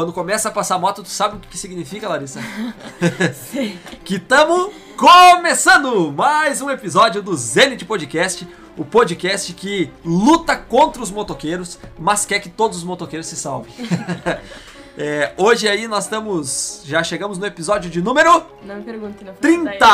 [0.00, 2.40] Quando começa a passar moto, tu sabe o que significa, Larissa?
[3.34, 3.78] Sim.
[4.02, 11.10] que tamo começando mais um episódio do Zenit Podcast, o podcast que luta contra os
[11.10, 13.74] motoqueiros, mas quer que todos os motoqueiros se salvem.
[14.98, 16.82] É, hoje aí nós estamos.
[16.84, 18.44] Já chegamos no episódio de número.
[18.62, 19.86] Não me pergunte, não 30!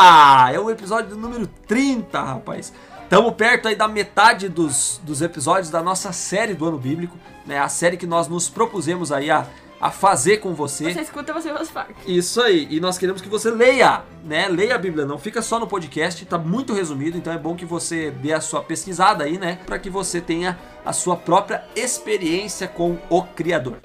[0.53, 2.73] É o episódio do número 30, rapaz.
[3.05, 7.59] Estamos perto aí da metade dos, dos episódios da nossa série do ano bíblico, né?
[7.59, 9.47] A série que nós nos propusemos aí a,
[9.87, 10.93] a fazer com você.
[10.93, 11.95] Você escuta, você faz parte.
[12.07, 12.67] Isso aí.
[12.71, 14.49] E nós queremos que você leia, né?
[14.49, 17.65] Leia a Bíblia, não fica só no podcast, tá muito resumido, então é bom que
[17.65, 19.61] você dê a sua pesquisada aí, né?
[19.65, 23.77] Para que você tenha a sua própria experiência com o Criador.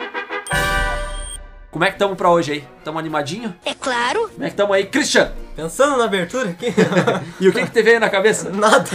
[1.69, 2.67] Como é que estamos para hoje aí?
[2.79, 3.55] Estamos animadinho?
[3.63, 4.27] É claro.
[4.29, 5.31] Como é que estamos aí, Christian?
[5.55, 6.73] Pensando na abertura aqui.
[7.39, 8.49] e o que que te veio na cabeça?
[8.49, 8.89] Nada.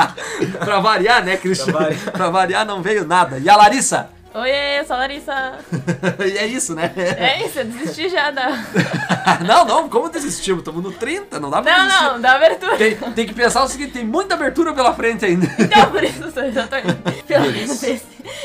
[0.58, 1.74] pra variar, né, Christian?
[1.74, 2.12] Variar.
[2.12, 3.38] pra variar não veio nada.
[3.38, 4.15] E a Larissa?
[4.38, 4.50] Oi,
[4.80, 5.54] eu sou a Larissa.
[6.20, 6.92] e é isso, né?
[6.96, 8.50] É isso, eu desisti já da.
[9.46, 10.60] não, não, como desistimos?
[10.60, 12.04] Estamos no 30, não dá pra Não, desistir.
[12.04, 12.76] não, da abertura.
[12.76, 15.46] Tem, tem que pensar o seguinte: tem muita abertura pela frente ainda.
[15.58, 16.96] Então, por isso, exatamente.
[17.26, 18.04] Pelo menos esse.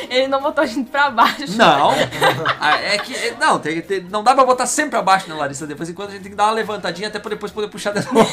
[0.10, 1.58] Ele não botou a gente pra baixo.
[1.58, 1.92] Não.
[2.60, 3.14] Ah, É que.
[3.14, 5.68] é- Não, tem, tem- não dá pra botar sempre abaixo, né, Larissa?
[5.68, 7.92] Depois em quando a gente tem que dar uma levantadinha até pra depois poder puxar
[7.94, 8.30] de novo.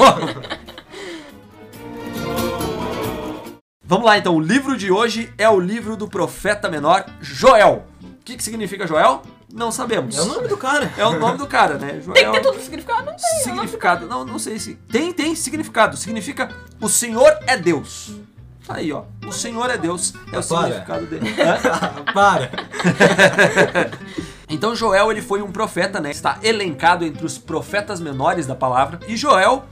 [3.88, 7.86] Vamos lá então, o livro de hoje é o livro do profeta menor Joel.
[8.02, 9.22] O que, que significa Joel?
[9.50, 10.14] Não sabemos.
[10.14, 10.92] É o nome do cara.
[10.94, 11.98] É o nome do cara, né?
[12.02, 12.12] Joel.
[12.12, 13.06] Tem que ter tudo significado?
[13.06, 13.42] Não tem.
[13.42, 14.74] Significado, não, não sei se.
[14.92, 15.96] Tem, tem significado.
[15.96, 18.12] Significa o Senhor é Deus.
[18.68, 19.04] Aí, ó.
[19.26, 20.12] O Senhor é Deus.
[20.30, 20.66] É o Para.
[20.66, 21.34] significado dele.
[22.12, 22.50] Para.
[24.50, 26.10] Então Joel ele foi um profeta, né?
[26.10, 28.98] Está elencado entre os profetas menores da palavra.
[29.06, 29.66] E Joel,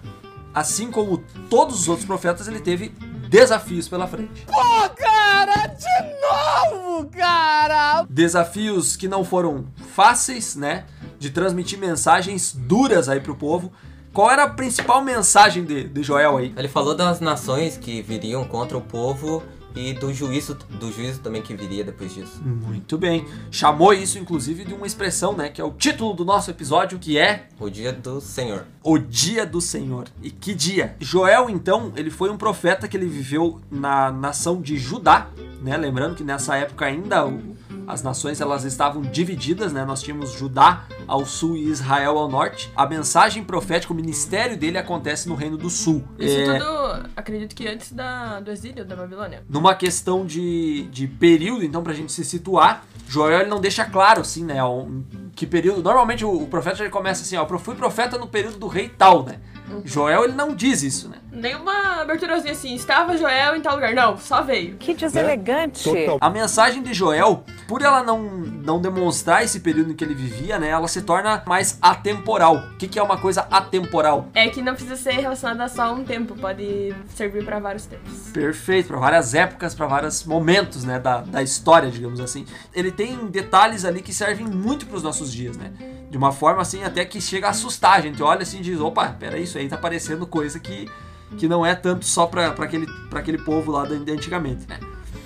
[0.55, 2.95] assim como todos os outros profetas, ele teve
[3.29, 4.47] desafios pela frente.
[4.47, 8.07] Pô, cara, de novo, cara!
[8.09, 10.85] Desafios que não foram fáceis, né?
[11.19, 13.73] De transmitir mensagens duras aí pro povo.
[14.13, 16.55] Qual era a principal mensagem de, de Joel aí?
[16.57, 19.43] Ele falou das nações que viriam contra o povo
[19.77, 22.41] e do juízo, do juízo também que viria depois disso.
[22.43, 23.27] Muito bem.
[23.51, 25.51] Chamou isso, inclusive, de uma expressão, né?
[25.51, 28.65] Que é o título do nosso episódio, que é O dia do Senhor.
[28.83, 30.07] O dia do Senhor.
[30.23, 30.97] E que dia?
[30.99, 35.29] Joel, então, ele foi um profeta que ele viveu na nação de Judá,
[35.63, 35.77] né?
[35.77, 37.55] Lembrando que nessa época ainda o-
[37.87, 39.85] as nações elas estavam divididas, né?
[39.85, 42.71] Nós tínhamos Judá ao sul e Israel ao norte.
[42.75, 46.05] A mensagem profética, o ministério dele acontece no Reino do Sul.
[46.19, 49.43] Isso É, tudo, acredito que antes da, do exílio da Babilônia.
[49.49, 54.21] numa questão de, de período, então, pra gente se situar, Joel ele não deixa claro,
[54.23, 55.05] assim, né, um-
[55.35, 55.83] que período.
[55.83, 58.89] Normalmente o, o profeta ele começa assim, ó, eu fui profeta no período do rei
[58.89, 59.39] tal, né?
[59.85, 61.17] Joel ele não diz isso, né?
[61.33, 63.95] Nenhuma aberturazinha assim, estava Joel em tal lugar.
[63.95, 64.77] Não, só veio.
[64.77, 65.89] Que deselegante.
[66.21, 70.59] A mensagem de Joel, por ela não, não demonstrar esse período em que ele vivia,
[70.59, 72.57] né, ela se torna mais atemporal.
[72.57, 74.29] O que, que é uma coisa atemporal?
[74.35, 78.31] É que não precisa ser relacionada a só um tempo, pode servir pra vários tempos.
[78.33, 82.47] Perfeito, para várias épocas, para vários momentos, né, da, da história, digamos assim.
[82.75, 85.73] Ele tem detalhes ali que servem muito para os nossos dias, né?
[86.17, 87.99] De uma forma assim até que chega a assustar.
[87.99, 90.89] A gente olha assim e diz: opa, peraí, isso aí tá parecendo coisa que,
[91.37, 94.81] que não é tanto só para aquele, pra aquele povo lá de antigamente, né?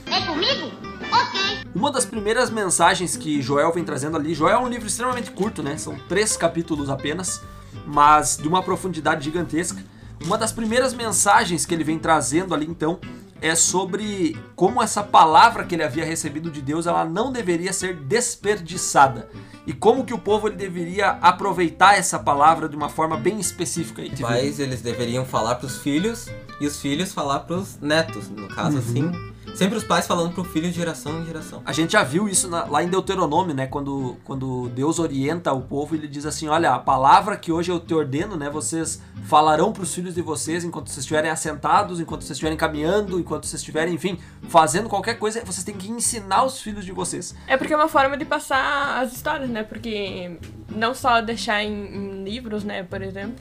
[0.07, 0.73] É comigo?
[1.13, 1.61] Ok.
[1.73, 5.63] Uma das primeiras mensagens que Joel vem trazendo ali, Joel é um livro extremamente curto,
[5.63, 5.79] né?
[5.79, 7.41] São três capítulos apenas,
[7.87, 9.81] mas de uma profundidade gigantesca.
[10.25, 12.99] Uma das primeiras mensagens que ele vem trazendo ali, então,
[13.41, 17.95] é sobre como essa palavra que ele havia recebido de Deus, ela não deveria ser
[17.95, 19.29] desperdiçada.
[19.67, 24.03] E como que o povo ele deveria aproveitar essa palavra de uma forma bem específica.
[24.21, 26.27] Mas eles deveriam falar pros filhos
[26.61, 28.29] e os filhos falar pros netos.
[28.29, 29.11] No caso, assim.
[29.55, 31.61] Sempre os pais falando pro filho de geração em geração.
[31.67, 33.67] A gente já viu isso na- lá em Deuteronômio, né?
[33.67, 37.79] Quando, quando Deus orienta o povo, ele diz assim: Olha, a palavra que hoje eu
[37.79, 38.49] te ordeno, né?
[38.49, 43.19] Vocês falarão para os filhos de vocês enquanto vocês estiverem assentados, enquanto vocês estiverem caminhando,
[43.21, 44.19] enquanto vocês estiverem, enfim,
[44.49, 47.35] fazendo qualquer coisa, vocês têm que ensinar os filhos de vocês.
[47.47, 49.63] É porque é uma forma de passar as histórias, né?
[49.63, 50.39] Porque
[50.71, 53.37] não só deixar em, em livros, né, por exemplo,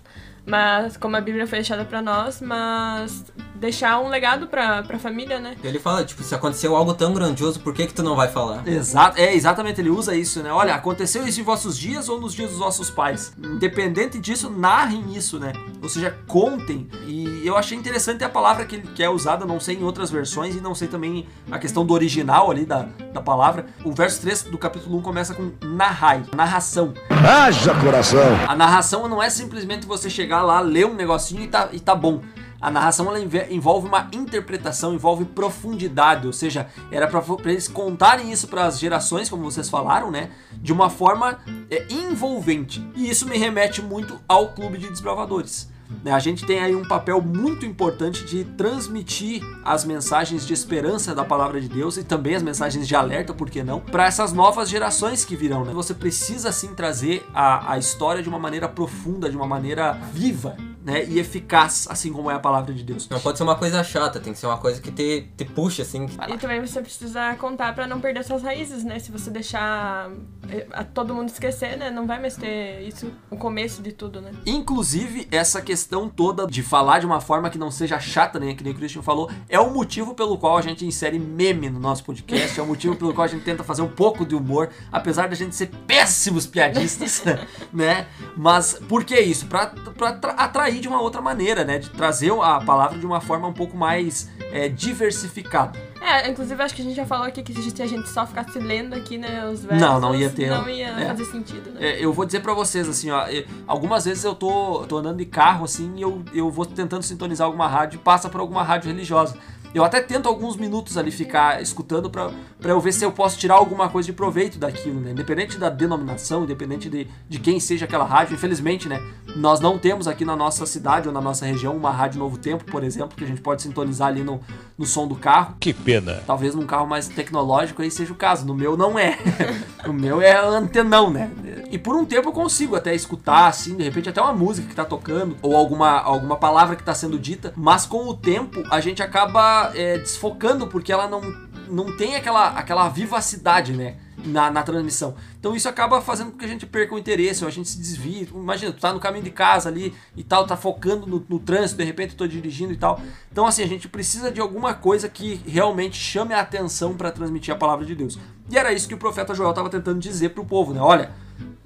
[0.45, 3.24] mas como a Bíblia foi deixada pra nós, mas
[3.60, 5.56] deixar um legado pra, pra família, né?
[5.64, 8.68] Ele fala, tipo, se aconteceu algo tão grandioso, por que que tu não vai falar?
[8.68, 10.52] Exato, é exatamente, ele usa isso, né?
[10.52, 13.34] Olha, aconteceu isso em vossos dias ou nos dias dos vossos pais.
[13.38, 15.52] Independente disso, narrem isso, né?
[15.82, 16.88] Ou seja, contem.
[17.06, 20.56] E eu achei interessante a palavra que, que é usada, não sei em outras versões
[20.56, 23.66] e não sei também a questão do original ali da, da palavra.
[23.84, 26.94] O verso 3 do capítulo 1 começa com narrai, narração.
[27.10, 28.20] Haja coração!
[28.48, 31.96] A narração não é simplesmente você chegar lá, ler um negocinho e tá, e tá
[31.96, 32.22] bom.
[32.62, 33.20] A narração ela
[33.50, 39.30] envolve uma interpretação, envolve profundidade, ou seja, era para eles contarem isso para as gerações,
[39.30, 40.30] como vocês falaram, né?
[40.54, 41.40] De uma forma
[41.70, 42.86] é, envolvente.
[42.96, 45.70] E isso me remete muito ao Clube de Desbravadores.
[46.04, 46.12] né?
[46.12, 51.24] A gente tem aí um papel muito importante de transmitir as mensagens de esperança da
[51.24, 54.70] palavra de Deus e também as mensagens de alerta, por que não, para essas novas
[54.70, 55.64] gerações que virão.
[55.64, 55.72] Né?
[55.74, 60.58] Você precisa sim trazer a, a história de uma maneira profunda, de uma maneira viva.
[60.89, 63.07] Né, e eficaz, assim como é a palavra de Deus.
[63.09, 65.81] Não pode ser uma coisa chata, tem que ser uma coisa que te, te puxa,
[65.83, 66.07] assim.
[66.30, 68.97] E também você precisa contar pra não perder suas raízes, né?
[69.00, 70.09] Se você deixar
[70.50, 71.89] eh, a todo mundo esquecer, né?
[71.91, 74.31] Não vai mais ter isso o começo de tudo, né?
[74.45, 78.53] Inclusive, essa questão toda de falar de uma forma que não seja chata, né?
[78.53, 81.80] Que nem o Christian falou, é o motivo pelo qual a gente insere meme no
[81.80, 84.69] nosso podcast, é o motivo pelo qual a gente tenta fazer um pouco de humor,
[84.91, 87.24] apesar da gente ser péssimos piadistas,
[87.74, 88.07] né?
[88.36, 89.45] Mas por que isso?
[89.47, 91.80] Pra, pra atra- atrair de uma outra maneira, né?
[91.80, 95.78] De trazer a palavra de uma forma um pouco mais é, diversificada.
[96.02, 98.58] É, inclusive acho que a gente já falou aqui que se a gente só ficasse
[98.58, 101.06] lendo aqui, né, os versos, Não, não ia ter- não ia é.
[101.08, 101.80] fazer sentido, né?
[101.90, 103.26] É, eu vou dizer pra vocês, assim, ó,
[103.68, 107.46] algumas vezes eu tô, tô andando de carro, assim, e eu, eu vou tentando sintonizar
[107.46, 109.36] alguma rádio e passa por alguma rádio religiosa.
[109.74, 113.38] Eu até tento alguns minutos ali ficar escutando pra, pra eu ver se eu posso
[113.38, 115.12] tirar alguma coisa de proveito daquilo, né?
[115.12, 118.33] Independente da denominação, independente de, de quem seja aquela rádio.
[118.33, 119.00] Infelizmente, né?
[119.36, 122.66] Nós não temos aqui na nossa cidade ou na nossa região uma rádio Novo Tempo,
[122.66, 124.42] por exemplo, que a gente pode sintonizar ali no,
[124.77, 125.56] no som do carro.
[125.60, 126.24] Que pena.
[126.25, 128.45] Talvez num carro mais tecnológico aí seja o caso.
[128.45, 129.19] No meu não é.
[129.88, 131.30] o meu é antenão, né?
[131.71, 134.75] E por um tempo eu consigo até escutar, assim, de repente até uma música que
[134.75, 138.80] tá tocando, ou alguma, alguma palavra que tá sendo dita, mas com o tempo a
[138.80, 141.21] gente acaba é, desfocando porque ela não,
[141.69, 143.98] não tem aquela, aquela vivacidade, né?
[144.25, 145.16] Na, na transmissão.
[145.39, 147.77] Então isso acaba fazendo com que a gente perca o interesse, ou a gente se
[147.77, 148.27] desvie.
[148.36, 151.77] Imagina, tu tá no caminho de casa ali e tal, tá focando no, no trânsito,
[151.77, 153.00] de repente eu tô dirigindo e tal.
[153.31, 157.54] Então, assim, a gente precisa de alguma coisa que realmente chame a atenção para transmitir
[157.54, 158.19] a palavra de Deus.
[158.50, 160.81] E era isso que o profeta Joel estava tentando dizer pro povo, né?
[160.81, 161.12] Olha,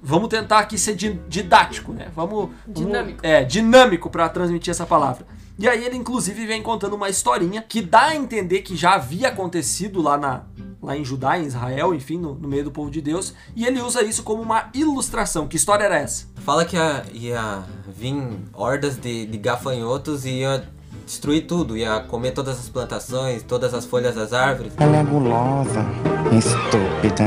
[0.04, 2.08] vamos tentar aqui ser di- didático, né?
[2.14, 3.20] Vamos, vamos- Dinâmico.
[3.22, 5.26] é, dinâmico para transmitir essa palavra.
[5.58, 9.28] E aí ele inclusive vem contando uma historinha que dá a entender que já havia
[9.28, 10.42] acontecido lá na
[10.82, 13.80] lá em Judá, em Israel, enfim, no, no meio do povo de Deus, e ele
[13.80, 15.48] usa isso como uma ilustração.
[15.48, 16.26] Que história era essa?
[16.44, 18.14] Fala que ia, ia vir
[18.52, 20.68] hordas de, de gafanhotos e ia
[21.04, 24.72] destruir tudo, ia comer todas as plantações, todas as folhas das árvores.
[24.78, 25.84] Ela é gulosa,
[26.32, 27.24] estúpida.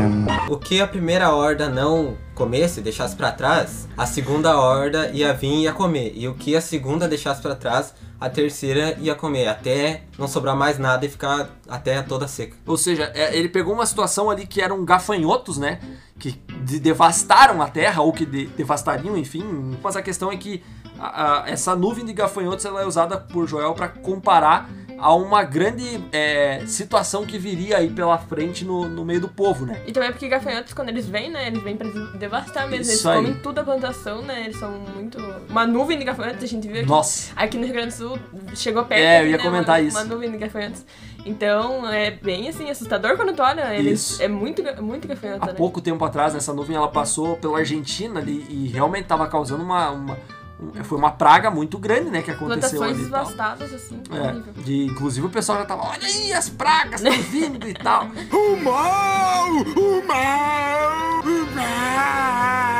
[0.50, 5.48] O que a primeira horda não comesse, deixasse pra trás, a segunda horda ia vir
[5.52, 6.14] e ia comer.
[6.16, 10.56] E o que a segunda deixasse pra trás, a terceira ia comer, até não sobrar
[10.56, 12.56] mais nada e ficar a terra toda seca.
[12.66, 15.80] Ou seja, é, ele pegou uma situação ali que eram gafanhotos, né?
[16.20, 16.32] Que
[16.64, 19.78] de- devastaram a terra, ou que de- devastariam, enfim.
[19.84, 20.64] Mas a questão é que
[21.00, 25.44] a- a- essa nuvem de gafanhotos ela é usada por Joel para comparar a uma
[25.44, 29.80] grande é, situação que viria aí pela frente no, no meio do povo, né?
[29.86, 31.46] E também porque gafanhotos, quando eles vêm, né?
[31.48, 32.82] Eles vêm pra devastar mesmo.
[32.82, 33.16] Isso eles aí.
[33.18, 34.46] comem tudo a plantação, né?
[34.46, 35.20] Eles são muito.
[35.50, 36.90] Uma nuvem de gafanhotos, a gente viu aqui.
[36.90, 37.32] Nossa.
[37.36, 38.18] Aqui no Rio Grande do Sul
[38.56, 39.00] chegou perto.
[39.02, 39.98] É, eu ia né, comentar uma, isso.
[39.98, 40.84] Uma nuvem de gafanhotos.
[41.26, 43.76] Então é bem assim, assustador quando tu olha.
[43.76, 44.24] Eles, Isso.
[44.24, 45.54] É muito, muito gafanhoto, Há né?
[45.54, 49.92] pouco tempo atrás, essa nuvem ela passou pela Argentina ali e realmente estava causando uma,
[49.92, 50.18] uma um-
[50.84, 53.04] foi uma praga muito grande, né, que aconteceu Plantações ali.
[53.04, 54.02] devastadas, assim.
[54.12, 54.54] É, Horrível.
[54.64, 58.08] de, inclusive o pessoal já tava, olha aí, as pragas estão vindo e tal.
[58.32, 59.50] O mal!
[59.52, 61.22] O mal!
[61.24, 61.56] O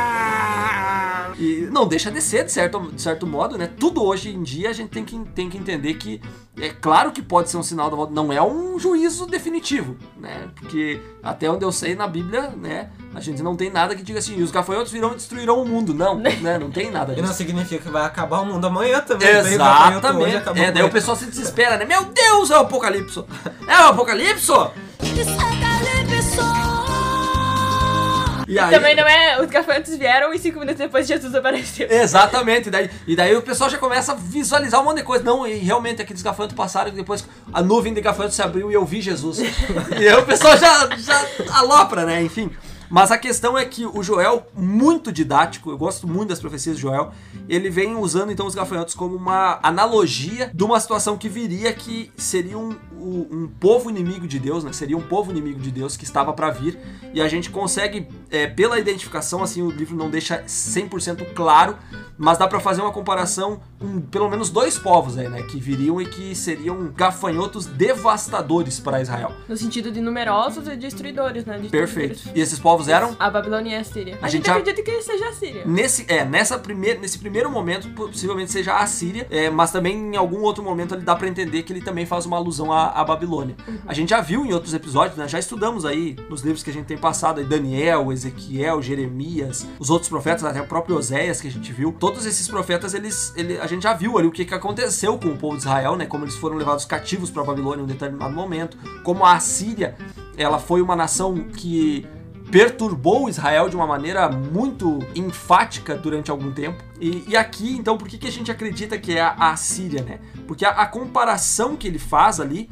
[0.08, 1.34] mal!
[1.38, 3.68] E não deixa de ser, de certo, de certo modo, né?
[3.78, 6.20] Tudo hoje em dia a gente tem que, tem que entender que
[6.56, 10.48] é claro que pode ser um sinal da volta, não é um juízo definitivo, né?
[10.56, 14.18] Porque até onde eu sei na Bíblia, né, a gente não tem nada que diga
[14.20, 15.92] assim, os gafanhotos virão e destruirão o mundo.
[15.92, 16.58] Não, né?
[16.58, 17.34] Não tem nada E não disso.
[17.34, 19.28] significa que vai acabar o mundo amanhã também.
[19.28, 20.36] Hoje, Exatamente.
[20.36, 21.84] acabou É, daí o pessoal se desespera, né?
[21.84, 23.24] Meu Deus, é o apocalipse!
[23.66, 24.52] É o apocalipse!
[28.48, 29.42] E aí, Também não é.
[29.42, 31.86] Os gafanhotos vieram e cinco minutos depois Jesus apareceu.
[31.90, 35.22] Exatamente, e daí, e daí o pessoal já começa a visualizar um monte de coisa.
[35.22, 38.74] Não, e realmente aqueles gafanhotos passaram e depois a nuvem de gafanhotos se abriu e
[38.74, 39.38] eu vi Jesus.
[40.00, 42.22] e aí o pessoal já, já alopra, né?
[42.22, 42.50] Enfim.
[42.90, 46.82] Mas a questão é que o Joel, muito didático, eu gosto muito das profecias de
[46.82, 47.12] Joel,
[47.48, 52.10] ele vem usando então os gafanhotos como uma analogia de uma situação que viria que
[52.16, 54.72] seria um, um povo inimigo de Deus, né?
[54.72, 56.78] Seria um povo inimigo de Deus que estava para vir.
[57.12, 61.76] E a gente consegue, é, pela identificação, assim, o livro não deixa 100% claro,
[62.16, 65.42] mas dá para fazer uma comparação com pelo menos dois povos aí, né?
[65.42, 69.32] Que viriam e que seriam gafanhotos devastadores para Israel.
[69.48, 71.58] No sentido de numerosos e destruidores, né?
[71.70, 72.14] Perfeito.
[72.14, 72.36] Destruidores.
[72.36, 74.18] E esses povos eram A Babilônia e a Síria.
[74.22, 75.62] A A, gente gente acredita que seja a Síria.
[75.66, 80.16] Nesse, é, nessa primeir, nesse primeiro momento, possivelmente seja a Síria, é, mas também em
[80.16, 83.04] algum outro momento ele dá pra entender que ele também faz uma alusão à, à
[83.04, 83.56] Babilônia.
[83.86, 85.28] A gente já viu em outros episódios, né?
[85.28, 89.90] Já estudamos aí nos livros que a gente tem passado, aí Daniel, Ezequiel, Jeremias, os
[89.90, 91.94] outros profetas, até o próprio Oséias que a gente viu.
[91.98, 95.28] Todos esses profetas, eles, ele, a gente já viu ali o que, que aconteceu com
[95.28, 96.06] o povo de Israel, né?
[96.06, 99.96] Como eles foram levados cativos pra Babilônia em um determinado momento, como a Síria,
[100.36, 102.06] ela foi uma nação que
[102.50, 106.82] perturbou Israel de uma maneira muito enfática durante algum tempo.
[107.00, 110.02] E, e aqui, então, por que, que a gente acredita que é a, a Síria,
[110.02, 110.18] né?
[110.46, 112.70] Porque a, a comparação que ele faz ali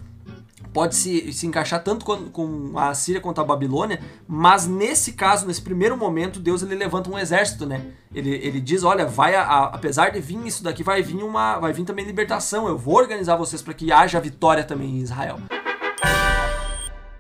[0.73, 5.47] pode se, se encaixar tanto com, com a Síria quanto a Babilônia, mas nesse caso,
[5.47, 7.81] nesse primeiro momento, Deus ele levanta um exército, né?
[8.15, 11.59] Ele, ele diz, olha, vai a- a- apesar de vir isso daqui, vai vir uma,
[11.59, 12.69] vai vir também libertação.
[12.69, 15.39] Eu vou organizar vocês para que haja vitória também em Israel.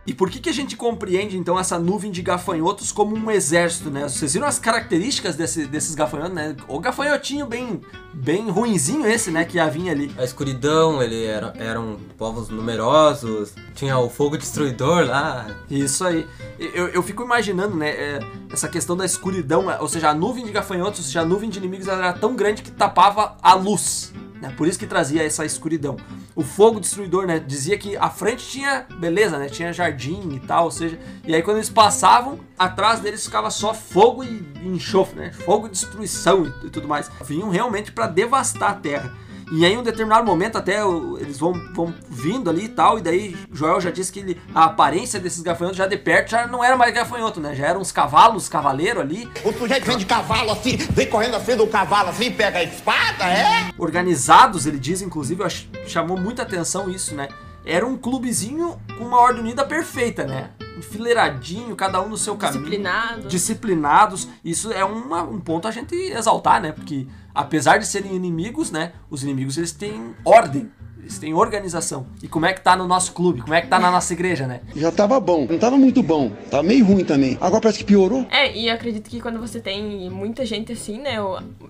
[0.06, 3.90] E por que, que a gente compreende então essa nuvem de gafanhotos como um exército,
[3.90, 4.08] né?
[4.08, 6.54] Vocês viram as características desse- desses gafanhotos, né?
[6.68, 7.80] O gafanhotinho bem,
[8.14, 9.44] bem ruinzinho esse, né?
[9.44, 10.14] Que ia vir ali.
[10.16, 15.46] A escuridão, ele era, eram povos numerosos, tinha o fogo destruidor lá.
[15.68, 16.24] Isso aí.
[16.58, 17.88] Eu, eu fico imaginando, né?
[17.90, 18.20] é,
[18.52, 21.50] essa questão da escuridão, é, ou seja, a nuvem de gafanhotos, ou seja, a nuvem
[21.50, 24.12] de inimigos era tão grande que tapava a luz.
[24.40, 24.52] Né?
[24.56, 25.96] Por isso que trazia essa escuridão.
[26.34, 27.38] O fogo destruidor, né?
[27.38, 29.48] Dizia que a frente tinha beleza, né?
[29.48, 33.72] Tinha jardim e tal, ou seja, e aí quando eles passavam, atrás deles ficava só
[33.72, 35.32] fogo e enxofre, né?
[35.32, 37.10] Fogo destruição e tudo mais.
[37.24, 39.25] Vinham realmente para devastar a terra.
[39.52, 40.80] E aí, em um determinado momento, até
[41.20, 44.64] eles vão, vão vindo ali e tal, e daí Joel já disse que ele- a
[44.64, 47.54] aparência desses gafanhotos já de perto já não era mais gafanhoto, né?
[47.54, 51.56] Já eram uns cavalos, cavaleiro ali, O sujeito vem de cavalo assim, vem correndo assim
[51.56, 53.70] do cavalo assim, pega a espada, é?
[53.78, 57.28] organizados, ele diz, inclusive, eu ach- chamou muita atenção isso, né?
[57.64, 60.50] Era um clubezinho com uma ordem unida perfeita, né?
[60.76, 62.60] Enfileiradinho, cada um no seu caminho.
[62.64, 63.28] Disciplinado.
[63.28, 64.28] Disciplinados.
[64.44, 66.72] Isso é uma- um ponto a gente exaltar, né?
[66.72, 68.92] Porque apesar de serem inimigos, né?
[69.10, 70.70] Os inimigos eles têm ordem.
[71.06, 72.04] Eles têm organização.
[72.20, 73.40] E como é que tá no nosso clube?
[73.40, 74.60] Como é que tá na nossa igreja, né?
[74.74, 77.38] Já tava bom, não tava muito bom, tava meio ruim também.
[77.40, 78.26] Agora parece que piorou.
[78.28, 81.14] É, e eu acredito que quando você tem muita gente assim, né,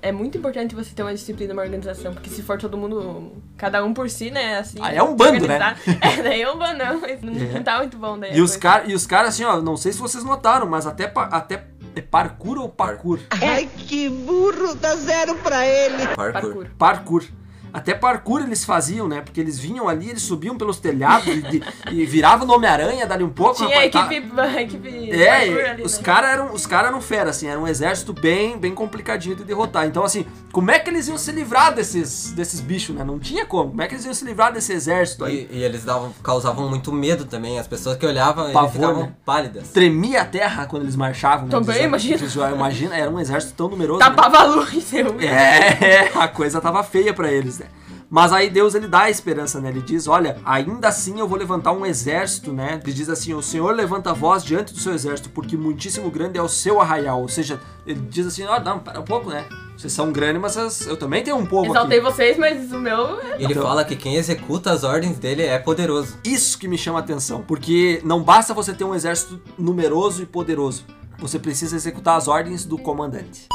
[0.01, 3.85] é muito importante você ter uma disciplina, uma organização, porque se for todo mundo, cada
[3.85, 4.79] um por si, né, assim...
[4.81, 5.55] Aí é um bando, né?
[5.59, 7.61] organizado, É, daí é um bando, não, não, É.
[7.61, 8.35] tá muito bom daí.
[8.35, 11.07] E os caras, e os caras assim, ó, não sei se vocês notaram, mas até
[11.07, 11.63] pa- até
[11.95, 13.19] é parkour ou parkour?
[13.31, 16.07] Ai, que burro, dá zero pra ele.
[16.09, 16.33] Parkour.
[16.33, 16.67] Parkour.
[16.79, 17.25] parkour.
[17.73, 19.21] Até parkour eles faziam, né?
[19.21, 23.23] Porque eles vinham ali, eles subiam pelos telhados e, de- e viravam no Homem-Aranha, dali
[23.25, 23.57] um pouco.
[23.57, 26.05] Tinha a rapaz, tá- equipe, a equipe É, ali, os né?
[26.05, 29.87] caras eram, os cara eram fera, assim, era um exército bem, bem complicadinho de derrotar.
[29.87, 33.05] Então, assim, como é que eles iam se livrar desses, desses bichos, né?
[33.05, 33.71] Não tinha como.
[33.71, 35.49] Como é que eles iam se livrar desse exército aí?
[35.51, 37.59] E, e eles davam, causavam muito medo também.
[37.59, 39.13] As pessoas que olhavam, eles Pavor, ficavam né?
[39.25, 39.69] pálidas.
[39.69, 41.45] Tremia a terra quando eles marchavam.
[41.47, 41.51] né?
[41.51, 42.17] Também, imagina.
[42.55, 43.99] Imagina, era um exército tão numeroso.
[44.01, 44.07] né?
[44.07, 45.17] Tapava a luz, eu...
[45.21, 47.67] É, a coisa tava feia pra eles, né?
[48.09, 49.69] Mas aí Deus ele dá a esperança, né?
[49.69, 52.81] Ele diz: Olha, ainda assim eu vou levantar um exército, né?
[52.83, 56.39] Ele diz assim: O Senhor levanta a voz diante do seu exército, porque muitíssimo grande
[56.39, 57.21] é o seu arraial.
[57.23, 59.45] Ou seja, ele diz assim: Ó, não, pera um pouco, né?
[59.77, 62.07] Vocês são grandes, mas as- eu também tenho um povo Exaltei aqui.
[62.11, 63.21] vocês, mas o meu...
[63.21, 66.17] é- ele Então- fala que quem executa as ordens dele é poderoso.
[66.25, 70.27] Isso que me chama a atenção, porque não basta você ter um exército numeroso e
[70.27, 70.85] poderoso.
[71.19, 73.49] Você precisa executar as ordens do comandante.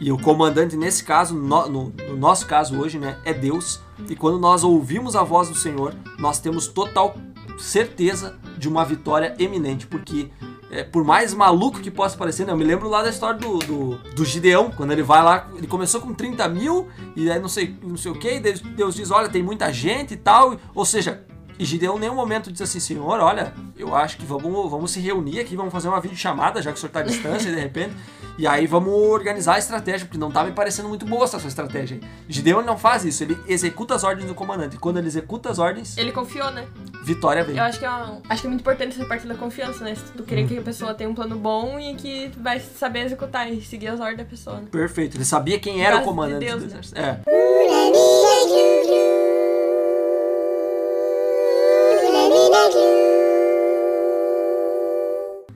[0.00, 3.80] E o comandante, nesse caso, no, no- no nosso caso hoje, né, é Deus.
[4.08, 7.16] E quando nós ouvimos a voz do Senhor, nós temos total
[7.58, 10.28] certeza de uma vitória eminente, porque
[10.70, 13.58] é, por mais maluco que possa parecer, né, eu me lembro lá da história do,
[13.60, 17.48] do, do Gideão, quando ele vai lá, ele começou com 30 mil, e aí não
[17.48, 20.84] sei, não sei o que, Deus, Deus diz, olha, tem muita gente e tal, ou
[20.84, 21.24] seja,
[21.58, 25.00] e Gideão em nenhum momento diz assim, Senhor, olha, eu acho que vamos, vamos se
[25.00, 27.94] reunir aqui, vamos fazer uma videochamada, já que o senhor está à distância, de repente,
[28.38, 31.48] e aí vamos organizar a estratégia, porque não tá me parecendo muito boa essa sua
[31.48, 31.98] estratégia.
[32.02, 32.08] aí.
[32.28, 34.76] Ele não faz isso, ele executa as ordens do comandante.
[34.76, 36.66] E quando ele executa as ordens, Ele confiou, né?
[37.02, 37.56] vitória vem.
[37.56, 39.94] Eu acho que é, uma- acho que é muito importante essa parte da confiança, né?
[40.16, 40.48] Tu querer Hum.
[40.48, 44.00] que a pessoa tenha um plano bom e que vai saber executar e seguir as
[44.00, 44.66] ordens da pessoa, né?
[44.70, 46.80] Perfeito, ele sabia quem era o Graças de comandante Deus, do né?
[46.80, 47.00] exército.
[47.00, 47.20] É.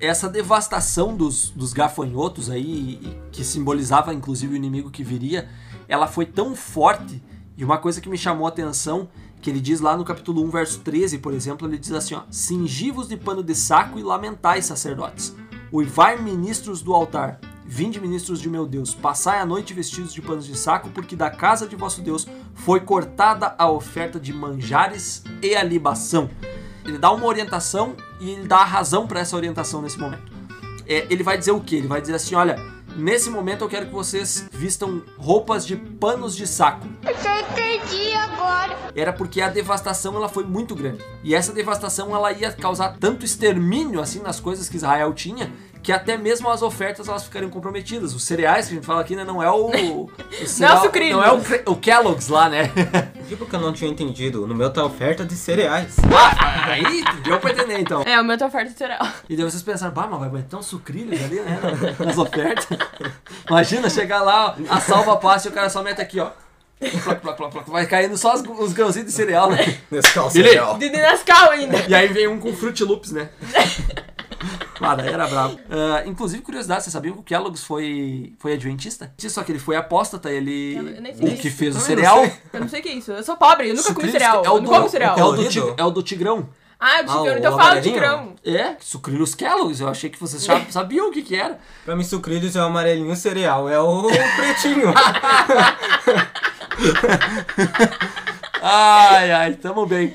[0.01, 5.49] essa devastação dos, dos gafanhotos aí, que simbolizava inclusive o inimigo que viria,
[5.87, 7.23] ela foi tão forte.
[7.57, 9.09] E uma coisa que me chamou a atenção
[9.43, 12.23] que ele diz lá no capítulo 1, verso 13, por exemplo, ele diz assim, ó:
[12.31, 15.35] "Cingivos de pano de saco e lamentai, sacerdotes.
[15.73, 17.39] Uivai ministros do altar.
[17.65, 21.31] Vinde ministros de meu Deus, passai a noite vestidos de panos de saco, porque da
[21.31, 26.29] casa de vosso Deus foi cortada a oferta de manjares e a libação."
[26.91, 30.31] Ele dá uma orientação e ele dá a razão para essa orientação nesse momento.
[30.87, 31.77] É, ele vai dizer o que?
[31.77, 32.59] Ele vai dizer assim: olha,
[32.97, 36.87] nesse momento eu quero que vocês vistam roupas de panos de saco.
[37.07, 38.77] Eu só entendi agora.
[38.95, 40.99] Era porque a devastação ela foi muito grande.
[41.23, 45.93] E essa devastação ela ia causar tanto extermínio assim nas coisas que Israel tinha, que
[45.93, 48.13] até mesmo as ofertas elas ficariam comprometidas.
[48.15, 50.11] Os cereais que a gente fala aqui, né, não é o, o
[50.45, 50.83] cereal-
[51.13, 52.65] não é o, cre- o Kellogg's lá, né?
[53.31, 54.45] Tipo que eu não tinha entendido.
[54.45, 55.95] No meu tá oferta de cereais.
[56.13, 58.03] Ah, aí deu pra entender então.
[58.03, 59.07] É, o meu tá oferta de cereal.
[59.29, 61.57] E daí vocês pensaram, bah, mas vai meter uns sucrilhos ali, né?
[62.05, 62.67] Nas ofertas.
[63.49, 66.31] Imagina chegar lá, ó, a salva passa e o cara só mete aqui, ó.
[67.05, 67.71] Ploc, ploc, ploc, ploc.
[67.71, 69.79] Vai caindo só os, os grãozinhos de cereal, né?
[69.89, 70.77] Nesse calço Ele- cereal.
[70.77, 71.85] De Nescau ainda.
[71.87, 73.29] E aí vem um com Fruit Loops, né?
[74.81, 75.59] Ah, daí era bravo.
[75.71, 79.13] Ah, inclusive, curiosidade, vocês sabiam que o Kellogg's foi, foi adventista?
[79.19, 80.77] Só que ele foi apóstata, ele.
[80.77, 81.35] Eu nem sei.
[81.35, 82.25] O que fez o cereal.
[82.53, 83.13] Eu não sei o que é isso.
[83.13, 84.45] Eu sou pobre, eu nunca comi Sucrilhos, cereal.
[84.45, 85.19] É o eu do, não como cereal.
[85.19, 86.49] É o do, tig- é o do Tigrão.
[86.83, 87.95] Ah, eu Ah, ah, o então eu falo de amarelinho?
[87.95, 88.35] grão.
[88.43, 89.81] É, sucrilhos Kellogg's.
[89.81, 91.59] Eu achei que vocês já sabiam o que que era.
[91.85, 93.69] Pra mim, sucrilhos é o amarelinho cereal.
[93.69, 94.93] É o pretinho.
[98.63, 100.15] Ai, ai, tamo bem.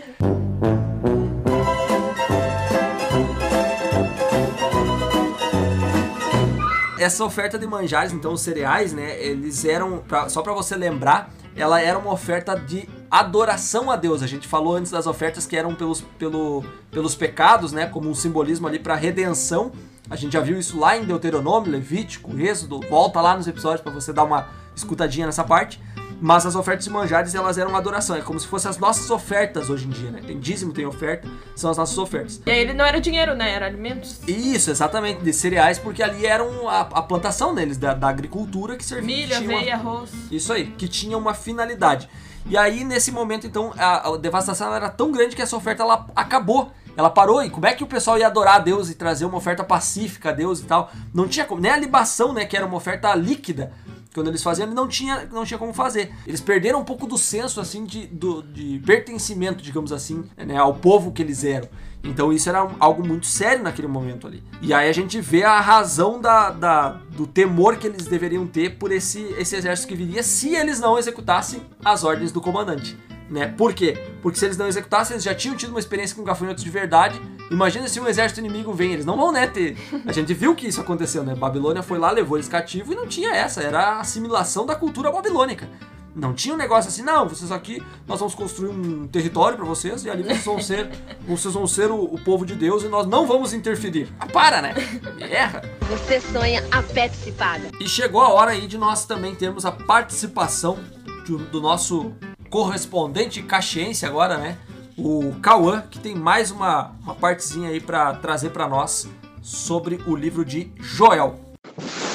[6.97, 11.29] Essa oferta de manjares, então os cereais, né, eles eram, pra- só pra você lembrar,
[11.55, 14.21] ela era uma oferta de adoração a Deus.
[14.23, 18.13] A gente falou antes das ofertas que eram pelos, pelo, pelos pecados, né, como um
[18.15, 19.71] simbolismo ali pra redenção.
[20.09, 22.79] A gente já viu isso lá em Deuteronômio, Levítico, Êxodo.
[22.89, 25.81] Volta lá nos episódios pra você dar uma escutadinha nessa parte.
[26.21, 28.15] Mas as ofertas de manjares, elas eram adoração.
[28.15, 30.21] É como se fossem as nossas ofertas hoje em dia, né?
[30.25, 32.41] Tem dízimo, tem oferta, são as nossas ofertas.
[32.45, 33.51] E aí ele não era dinheiro, né?
[33.51, 34.19] Era alimentos.
[34.27, 38.85] Isso, exatamente, de cereais, porque ali eram a, a plantação deles, da, da agricultura que
[38.85, 39.05] servia.
[39.15, 40.09] Milho, tinha uma- aveia, arroz.
[40.31, 42.09] Isso aí, que tinha uma finalidade.
[42.47, 46.05] E aí, nesse momento, então, a, a devastação era tão grande que essa oferta ela
[46.15, 46.71] acabou.
[46.95, 47.43] Ela parou.
[47.43, 50.29] E como é que o pessoal ia adorar a Deus e trazer uma oferta pacífica
[50.29, 50.89] a Deus e tal?
[51.13, 51.59] Não tinha como.
[51.59, 52.45] Nem a libação, né?
[52.45, 53.73] Que era uma oferta líquida.
[54.15, 56.11] Quando eles faziam, não tinha, não tinha como fazer.
[56.25, 60.73] Eles perderam um pouco do senso, assim, de, do, de pertencimento, digamos assim, né, ao
[60.73, 61.67] povo que eles eram.
[62.03, 64.41] Então isso era algo muito sério naquele momento ali.
[64.61, 68.77] E aí a gente vê a razão da, da- do temor que eles deveriam ter
[68.77, 72.95] por esse, esse exército que viria se eles não executassem as ordens do comandante.
[73.29, 73.47] Né?
[73.47, 73.97] Por quê?
[74.21, 77.19] Porque se eles não executassem, eles já tinham tido uma experiência com gafanhotos de verdade.
[77.49, 79.77] Imagina se um exército inimigo vem, eles não vão, né, ter.
[80.05, 81.33] A gente viu que isso aconteceu, né?
[81.35, 85.11] Babilônia foi lá, levou eles cativos e não tinha essa, era a assimilação da cultura
[85.11, 85.67] babilônica.
[86.15, 90.05] Não tinha um negócio assim, não, vocês aqui, nós vamos construir um território pra vocês
[90.05, 90.89] e ali vocês vão ser,
[91.27, 94.07] vocês vão ser o, o povo de Deus e nós não vamos interferir.
[94.17, 94.73] Ah, para, né?
[95.19, 95.61] Erra.
[95.89, 97.69] Você sonha a Pepsi paga.
[97.81, 100.79] E chegou a hora aí de nós também termos a participação
[101.27, 102.13] do, do nosso
[102.55, 104.55] correspondente caxiense agora, né?
[104.97, 109.09] O Cauã, que tem mais uma, uma partezinha aí pra trazer pra nós
[109.41, 111.37] sobre o livro de Joel.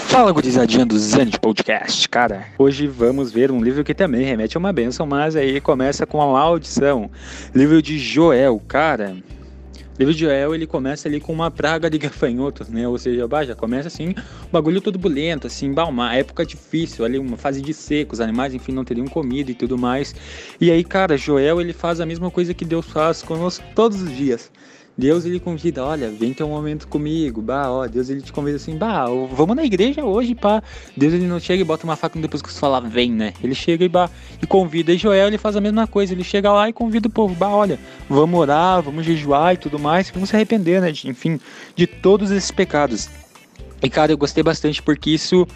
[0.07, 2.09] Fala, gurizadinha do Zenit Podcast.
[2.09, 6.07] Cara, hoje vamos ver um livro que também remete a uma bênção, mas aí começa
[6.07, 7.11] com a maldição.
[7.55, 9.19] Livro de Joel, cara.
[10.01, 12.89] De Joel, ele começa ali com uma praga de gafanhotos, né?
[12.89, 17.05] Ou seja, bah, já começa assim, um bagulho todo bulento, assim, bah, uma época difícil,
[17.05, 20.15] ali uma fase de seco, os animais, enfim, não teriam comida e tudo mais.
[20.59, 24.17] E aí, cara, Joel, ele faz a mesma coisa que Deus faz conosco todos os
[24.17, 24.51] dias.
[25.01, 28.57] Deus ele convida, olha, vem ter um momento comigo, bah, ó, Deus ele te convida
[28.57, 30.63] assim, bah, vamos na igreja hoje, pá.
[30.95, 33.33] Deus ele não chega e bota uma faca depois que você fala, vem, né?
[33.43, 34.11] Ele chega e bah,
[34.43, 34.93] e convida.
[34.93, 37.49] E Joel ele faz a mesma coisa, ele chega lá e convida o povo, bah,
[37.49, 37.79] olha,
[38.11, 40.93] vamos orar, vamos jejuar e tudo mais, vamos se arrepender, né?
[40.93, 41.41] De, enfim,
[41.75, 43.09] de todos esses pecados.
[43.83, 45.49] E cara, eu gostei bastante porque isso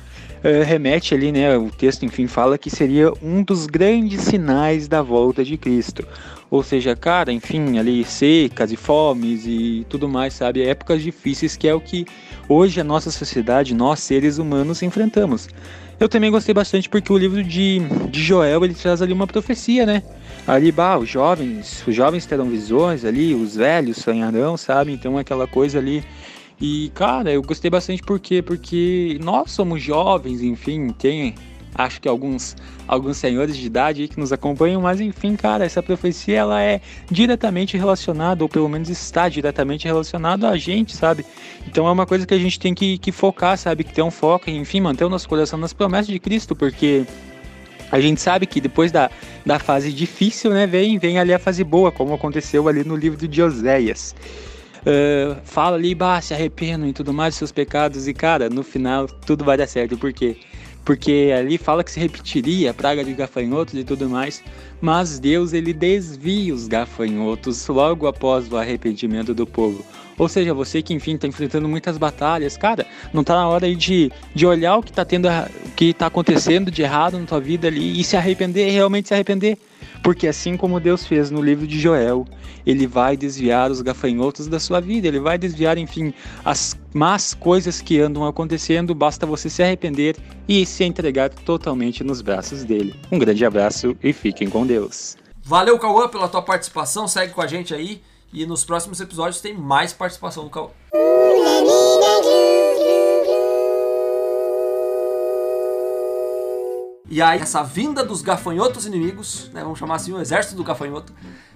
[0.42, 1.54] eh, remete ali, né?
[1.58, 6.06] O texto, enfim, fala que seria um dos grandes sinais da volta de Cristo.
[6.54, 10.62] Ou seja, cara, enfim, ali secas e fomes e tudo mais, sabe?
[10.62, 12.06] Épocas difíceis que é o que
[12.48, 15.48] hoje a nossa sociedade, nós seres humanos enfrentamos.
[15.98, 19.84] Eu também gostei bastante porque o livro de, de Joel ele traz ali uma profecia,
[19.84, 20.04] né?
[20.46, 24.92] Ali, bah, os jovens, os jovens terão visões ali, os velhos sonharão, sabe?
[24.92, 26.04] Então aquela coisa ali.
[26.60, 28.40] E, cara, eu gostei bastante por quê?
[28.40, 31.34] Porque nós somos jovens, enfim, tem
[31.74, 32.56] acho que alguns
[32.86, 37.76] alguns senhores de idade que nos acompanham, mas enfim, cara, essa profecia ela é diretamente
[37.76, 41.24] relacionada, ou pelo menos está diretamente relacionada a gente, sabe?
[41.66, 43.84] Então é uma coisa que a gente tem que, que focar, sabe?
[43.84, 47.06] Que ter um foco, enfim, manter o nosso coração nas promessas de Cristo, porque
[47.90, 49.10] A gente sabe que depois da,
[49.46, 53.28] da fase difícil, né, vem, vem ali a fase boa, como aconteceu ali no livro
[53.28, 54.14] de Oséias.
[54.80, 59.06] Uh, fala ali, bah, se arrependam e tudo mais seus pecados, e cara, no final
[59.06, 60.36] tudo vai dar certo, por quê?
[60.84, 64.42] Porque ali fala que se repetiria a praga de gafanhotos e tudo mais,
[64.80, 69.84] mas Deus ele desvia os gafanhotos logo após o arrependimento do povo.
[70.18, 73.74] Ou seja, você que enfim está enfrentando muitas batalhas, cara, não tá na hora aí
[73.74, 77.40] de, de olhar o que tá tendo, o que tá acontecendo de errado na tua
[77.40, 79.58] vida ali e se arrepender, realmente se arrepender.
[80.02, 82.26] Porque assim como Deus fez no livro de Joel,
[82.66, 86.12] ele vai desviar os gafanhotos da sua vida, ele vai desviar, enfim,
[86.44, 92.20] as más coisas que andam acontecendo, basta você se arrepender e se entregar totalmente nos
[92.20, 92.94] braços dele.
[93.10, 95.16] Um grande abraço e fiquem com Deus.
[95.42, 98.00] Valeu, Cauã, pela tua participação, segue com a gente aí
[98.34, 100.70] e nos próximos episódios tem mais participação do Cauã.
[107.08, 111.12] E aí, essa vinda dos gafanhotos inimigos, né, vamos chamar assim, o exército do gafanhoto,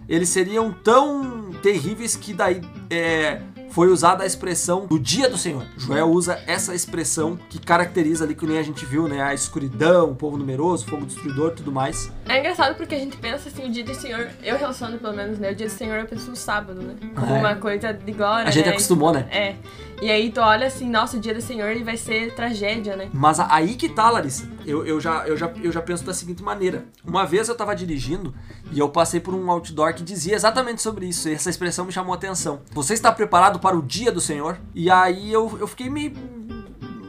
[0.08, 5.64] eles seriam tão terríveis que daí é, foi usada a expressão do dia do Senhor.
[5.76, 9.22] Joel usa essa expressão que caracteriza ali que nem a gente viu, né?
[9.22, 12.10] A escuridão, o povo numeroso, o fogo destruidor, tudo mais.
[12.28, 15.38] É engraçado porque a gente pensa assim, o dia do Senhor, eu relaciono pelo menos,
[15.38, 15.52] né?
[15.52, 16.94] O dia do Senhor eu penso no sábado, né?
[17.14, 17.38] Como é.
[17.38, 18.48] uma coisa de glória.
[18.48, 18.72] A gente né?
[18.72, 19.26] acostumou, né?
[19.30, 19.56] É.
[20.00, 23.08] E aí tu olha assim, nossa, o dia do Senhor ele vai ser tragédia, né?
[23.12, 24.48] Mas aí que tá, Larissa.
[24.64, 26.84] Eu, eu, já, eu, já, eu já penso da seguinte maneira.
[27.04, 28.32] Uma vez eu tava dirigindo
[28.70, 31.28] e eu passei por um outdoor que dizia exatamente sobre isso.
[31.28, 32.60] E essa expressão me chamou a atenção.
[32.70, 34.58] Você está preparado para o dia do Senhor?
[34.72, 36.12] E aí eu, eu fiquei meio.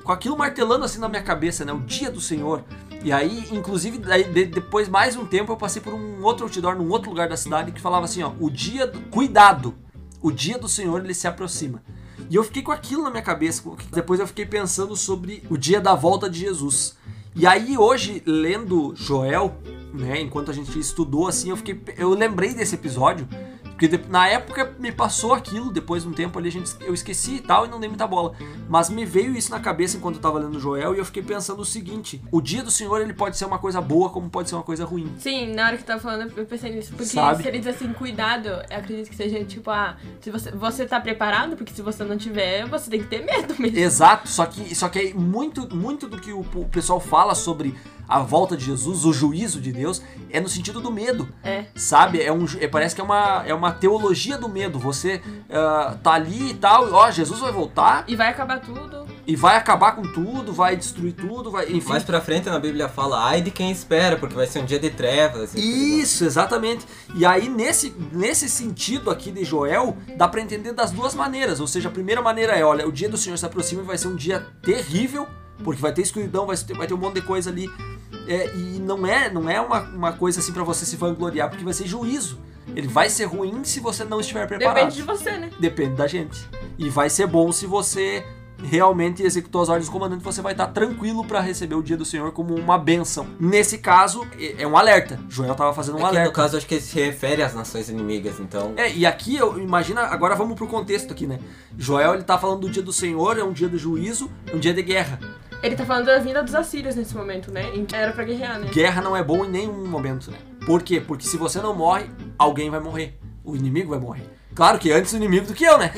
[0.03, 1.71] com aquilo martelando assim na minha cabeça, né?
[1.71, 2.63] O dia do Senhor.
[3.03, 6.75] E aí, inclusive, daí, de, depois, mais um tempo, eu passei por um outro outdoor
[6.75, 8.87] num outro lugar da cidade que falava assim: ó, o dia.
[8.87, 9.75] Do, cuidado!
[10.21, 11.81] O dia do Senhor ele se aproxima.
[12.29, 13.63] E eu fiquei com aquilo na minha cabeça.
[13.91, 16.95] Depois eu fiquei pensando sobre o dia da volta de Jesus.
[17.35, 19.55] E aí hoje, lendo Joel,
[19.93, 23.27] né, enquanto a gente estudou assim, eu fiquei eu lembrei desse episódio
[23.79, 27.35] porque na época me passou aquilo, depois de um tempo ali a gente, eu esqueci
[27.35, 28.33] e tal e não dei muita bola.
[28.67, 31.61] Mas me veio isso na cabeça enquanto eu tava lendo Joel e eu fiquei pensando
[31.61, 34.55] o seguinte: o dia do Senhor ele pode ser uma coisa boa como pode ser
[34.55, 35.09] uma coisa ruim.
[35.17, 36.89] Sim, na hora que tu tava falando eu pensei nisso.
[36.89, 37.41] Porque Sabe?
[37.41, 40.99] se ele diz assim, cuidado, eu acredito que seja tipo, ah, se você, você tá
[40.99, 43.77] preparado, porque se você não tiver, você tem que ter medo mesmo.
[43.77, 47.73] Exato, só que, só que é muito, muito do que o, o pessoal fala sobre
[48.09, 51.29] a volta de Jesus, o juízo de Deus, é no sentido do medo.
[51.43, 51.65] É.
[51.75, 52.19] Sabe?
[52.21, 54.79] É um, é, parece que é uma, é uma teologia do medo.
[54.79, 58.03] Você uh, tá ali e tal, ó, Jesus vai voltar.
[58.07, 59.07] E vai acabar tudo.
[59.27, 61.71] E vai acabar com tudo, vai destruir tudo, vai.
[61.71, 61.89] Enfim.
[61.89, 64.79] Mais pra frente na Bíblia fala, ai de quem espera, porque vai ser um dia
[64.79, 65.53] de trevas.
[65.53, 66.87] Isso, exatamente.
[67.13, 71.59] E aí, nesse, nesse sentido aqui de Joel, dá para entender das duas maneiras.
[71.59, 73.99] Ou seja, a primeira maneira é, olha, o dia do Senhor se aproxima e vai
[73.99, 75.27] ser um dia terrível,
[75.63, 77.69] porque vai ter escuridão, vai ter, vai ter um monte de coisa ali
[78.27, 81.63] é, e não é, não é uma, uma coisa assim para você se vangloriar, porque
[81.63, 82.39] vai ser juízo.
[82.75, 84.75] Ele vai ser ruim se você não estiver preparado.
[84.75, 85.49] Depende de você, né?
[85.59, 86.47] Depende da gente.
[86.77, 88.23] E vai ser bom se você
[88.63, 92.05] realmente executou as ordens do comandante, você vai estar tranquilo para receber o dia do
[92.05, 93.27] Senhor como uma benção.
[93.39, 95.19] Nesse caso, é, é um alerta.
[95.29, 96.29] Joel estava fazendo um é alerta.
[96.29, 98.73] No caso, acho que ele se refere às nações inimigas, então.
[98.75, 101.39] É, e aqui eu imagina, agora vamos pro contexto aqui, né?
[101.77, 104.59] Joel ele tá falando do dia do Senhor, é um dia do juízo, é um
[104.59, 105.19] dia de guerra.
[105.61, 107.63] Ele tá falando da vinda dos assírios nesse momento, né?
[107.91, 108.69] Era pra guerrear, né?
[108.71, 110.37] Guerra não é bom em nenhum momento, né?
[110.65, 111.01] Por quê?
[111.01, 112.05] Porque se você não morre,
[112.37, 113.19] alguém vai morrer.
[113.43, 114.38] O inimigo vai morrer.
[114.59, 115.89] Claro que antes o inimigo do que eu, né?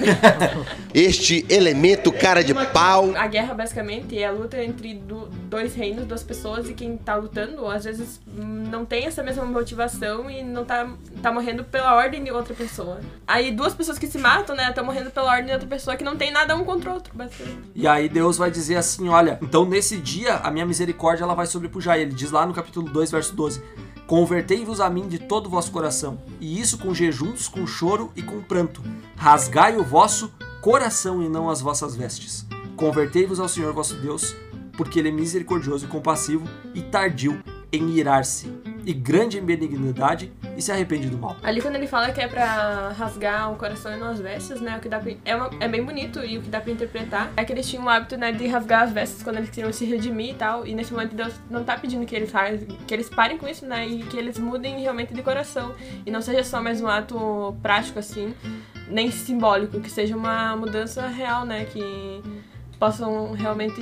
[0.94, 3.12] este elemento cara de pau.
[3.16, 7.16] A guerra basicamente é a luta entre do, dois reinos, duas pessoas e quem tá
[7.16, 10.88] lutando às vezes não tem essa mesma motivação e não tá,
[11.24, 13.02] tá morrendo pela ordem de outra pessoa.
[13.26, 16.04] Aí duas pessoas que se matam, né, estão morrendo pela ordem de outra pessoa que
[16.04, 17.58] não tem nada um contra o outro, basicamente.
[17.74, 21.48] E aí Deus vai dizer assim, olha, então nesse dia a minha misericórdia ela vai
[21.48, 21.98] sobrepujar.
[21.98, 23.64] Ele diz lá no capítulo 2, verso 12.
[24.12, 28.22] Convertei-vos a mim de todo o vosso coração, e isso com jejuns, com choro e
[28.22, 28.84] com pranto.
[29.16, 32.46] Rasgai o vosso coração e não as vossas vestes.
[32.76, 34.36] Convertei-vos ao Senhor vosso Deus,
[34.76, 36.46] porque Ele é misericordioso e compassivo
[36.76, 38.48] e tardio em irar-se,
[38.86, 41.36] e grande benignidade, e se arrepende do mal.
[41.44, 44.78] Ali quando ele fala que é pra rasgar o coração e não as vestes, né,
[44.78, 47.32] o que dá pra, é, uma, é bem bonito e o que dá pra interpretar
[47.38, 49.86] é que eles tinham o hábito, né, de rasgar as vestes quando eles queriam se
[49.86, 52.32] redimir e tal, e nesse momento Deus não tá pedindo que eles
[52.88, 55.74] que eles parem com isso, né, e que eles mudem realmente de coração,
[56.06, 58.34] e não seja só mais um ato prático, assim,
[58.90, 62.22] nem simbólico, que seja uma mudança real, né, que
[62.80, 63.80] possam realmente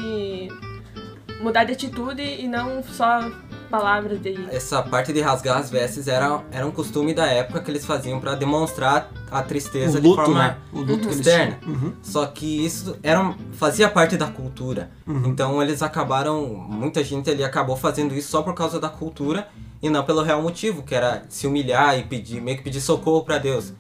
[1.42, 3.22] mudar de atitude e não só
[3.70, 4.36] palavras de.
[4.52, 8.20] Essa parte de rasgar as vestes era, era um costume da época que eles faziam
[8.20, 10.58] pra demonstrar a tristeza O luto, de forma né?
[10.74, 11.60] O luto que eles externa.
[11.66, 11.94] Uhum.
[12.02, 14.90] Só que isso era, fazia parte da cultura.
[15.08, 15.28] Uhum.
[15.28, 19.48] Então eles acabaram, muita gente ali acabou fazendo isso só por causa da cultura
[19.82, 23.24] e não pelo real motivo, que era se humilhar e pedir, meio que pedir socorro
[23.24, 23.74] pra Deus.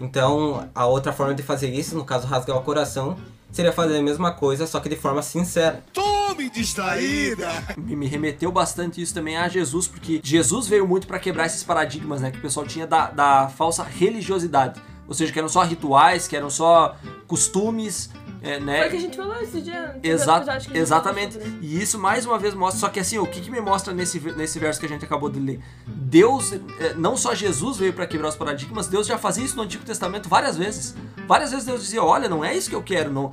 [0.00, 3.16] Então, a outra forma de fazer isso, no caso rasgar o coração,
[3.50, 5.82] seria fazer a mesma coisa, só que de forma sincera.
[5.92, 7.48] Tome distraída!
[7.76, 11.62] me, me remeteu bastante isso também a Jesus, porque Jesus veio muito pra quebrar esses
[11.62, 14.80] paradigmas, né, que o pessoal tinha da, da falsa religiosidade.
[15.06, 16.94] Ou seja, que eram só rituais, que eram só
[17.26, 18.78] costumes, é, né?
[18.78, 19.98] Foi o que a gente falou esse dia.
[20.00, 21.38] teve Exa exatamente.
[21.60, 22.80] E isso mais uma vez mostra.
[22.80, 25.28] Só que assim, o que, que me mostra nesse, nesse verso que a gente acabou
[25.28, 25.60] de ler?
[25.86, 29.62] Deus, eh, não só Jesus veio para quebrar os paradigmas, Deus já fazia isso no
[29.62, 30.94] Antigo Testamento várias vezes.
[31.26, 33.12] Várias vezes Deus dizia: Olha, não é isso que eu quero.
[33.12, 33.30] Não,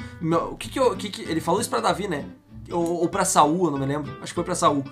[0.51, 2.25] o que que, eu, que que- Ele falou isso para Davi, né?
[2.71, 4.11] Ou, ou para Saul, eu não me lembro.
[4.21, 4.83] Acho que foi para Saul.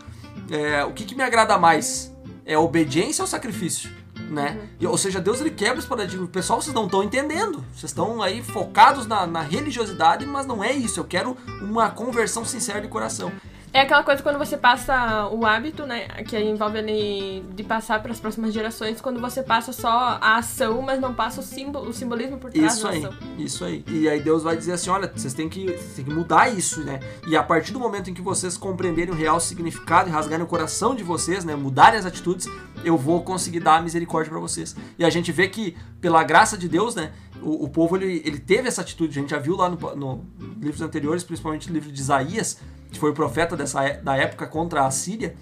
[0.49, 2.13] É, o que, que me agrada mais?
[2.45, 3.89] É obediência ou sacrifício?
[4.34, 4.67] Né?
[4.80, 6.30] E, ou seja, Deus ele quebra os paradigmas.
[6.30, 7.63] Pessoal, vocês não estão entendendo.
[7.72, 11.00] Vocês estão aí focados na, na religiosidade, mas não é isso.
[11.00, 13.32] Eu quero uma conversão sincera de coração.
[13.73, 16.07] É aquela coisa quando você passa o hábito, né?
[16.27, 20.79] Que envolve ali de passar para as próximas gerações, quando você passa só a ação,
[20.83, 23.13] mas não passa o, símbolo, o simbolismo por trás Isso da aí, ação.
[23.39, 23.83] isso aí.
[23.88, 26.83] E aí Deus vai dizer assim, olha, vocês têm que, vocês têm que mudar isso,
[26.83, 26.99] né?
[27.27, 30.47] E a partir do momento em que vocês compreenderem o real significado e rasgarem o
[30.47, 31.55] coração de vocês, né?
[31.55, 32.47] Mudarem as atitudes,
[32.86, 34.75] eu vou conseguir dar a misericórdia pra vocês.
[34.99, 37.12] E a gente vê que, pela graça de Deus, né?
[37.41, 39.17] O, o povo, ele, ele teve essa atitude.
[39.17, 40.25] A gente já viu lá no, no
[40.62, 42.59] livros anteriores, principalmente no livro de Isaías,
[42.93, 45.36] que foi o profeta dessa, é- da época contra a Síria,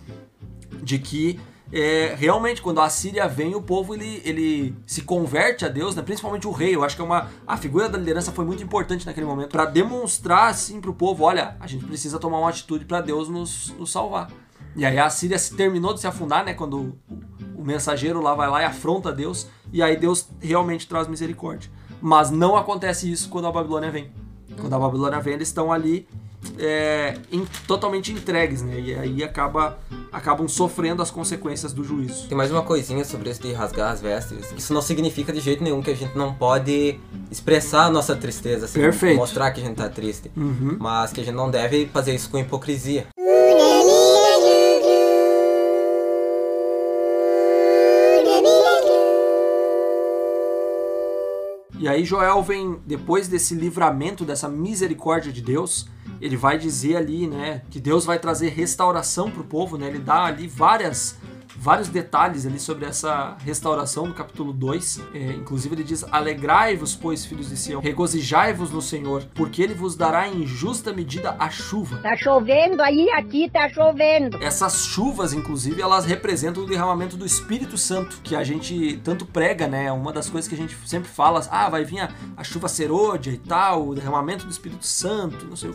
[0.82, 1.40] de que
[1.74, 6.02] é, realmente quando a Síria vem, o povo ele, ele se converte a Deus, né?
[6.02, 6.76] principalmente o rei.
[6.76, 9.66] Eu acho que é uma, a figura da liderança foi muito importante naquele momento para
[9.66, 13.92] demonstrar assim pro povo: olha, a gente precisa tomar uma atitude para Deus nos, nos
[13.92, 14.30] salvar.
[14.76, 16.54] E aí a Síria se- terminou de se afundar, né?
[16.54, 17.00] Quando o,
[17.56, 21.70] o mensageiro lá vai lá e afronta Deus, e aí Deus realmente traz misericórdia.
[22.02, 24.12] Mas não acontece isso quando a Babilônia vem.
[24.60, 26.06] Quando a Babilônia vem, eles estão ali
[26.58, 28.80] é, em- totalmente entregues, né?
[28.80, 29.78] E aí acaba,
[30.12, 32.28] acabam sofrendo as consequências do juízo.
[32.28, 34.54] Tem mais uma coisinha sobre isso de rasgar as vestes.
[34.58, 37.00] Isso não significa de jeito nenhum que a gente não pode
[37.30, 39.18] expressar a nossa tristeza, assim, Perfeito.
[39.18, 40.32] mostrar que a gente tá triste.
[40.36, 40.78] Uhum.
[40.80, 43.08] Mas que a gente não deve fazer isso com hipocrisia.
[51.82, 55.88] E aí Joel vem, depois desse livramento, dessa misericórdia de Deus,
[56.22, 59.88] ele vai dizer ali, né, que Deus vai trazer restauração pro povo, né?
[59.88, 61.18] Ele dá ali várias
[61.56, 65.02] vários detalhes ali sobre essa restauração no capítulo 2.
[65.14, 69.96] É, inclusive ele diz: "Alegrai-vos, pois, filhos de Sião, regozijai-vos no Senhor, porque ele vos
[69.96, 74.38] dará em justa medida a chuva." Tá chovendo aí, aqui tá chovendo.
[74.44, 79.68] Essas chuvas, inclusive, elas representam o derramamento do Espírito Santo, que a gente tanto prega,
[79.68, 79.92] né?
[79.92, 83.32] Uma das coisas que a gente sempre fala, ah, vai vir a, a chuva serôdia
[83.32, 85.74] e tal, o derramamento do Espírito Santo, não sei o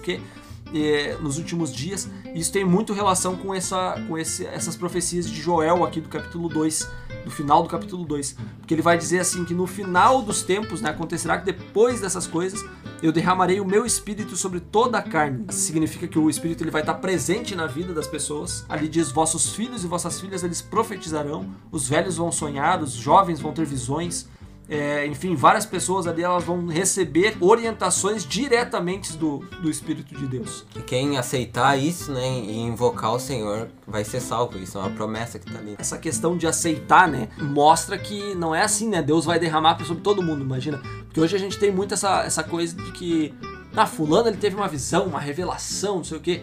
[0.72, 2.08] que, nos últimos dias.
[2.34, 6.48] Isso tem muito relação com, essa, com esse, essas profecias de Joel aqui do capítulo
[6.48, 6.88] 2,
[7.24, 8.36] do final do capítulo 2.
[8.58, 12.26] Porque ele vai dizer assim que no final dos tempos, né, acontecerá que depois dessas
[12.26, 12.64] coisas,
[13.02, 15.46] eu derramarei o meu espírito sobre toda a carne.
[15.50, 18.64] Significa que o espírito ele vai estar presente na vida das pessoas.
[18.68, 23.40] Ali diz: vossos filhos e vossas filhas eles profetizarão, os velhos vão sonhar, os jovens
[23.40, 24.28] vão ter visões.
[24.68, 30.64] É, enfim, várias pessoas ali elas vão receber orientações diretamente do, do Espírito de Deus.
[30.74, 34.58] E quem aceitar isso, né, e invocar o Senhor, vai ser salvo.
[34.58, 35.76] Isso é uma promessa que tá ali.
[35.78, 39.00] Essa questão de aceitar, né, mostra que não é assim, né?
[39.00, 40.78] Deus vai derramar sobre todo mundo, imagina.
[41.04, 43.32] Porque hoje a gente tem muito essa, essa coisa de que,
[43.76, 46.42] ah, fulano ele teve uma visão, uma revelação, não sei o quê.